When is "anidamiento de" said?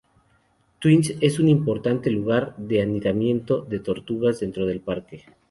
2.81-3.77